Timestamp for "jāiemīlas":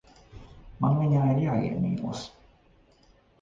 1.43-2.25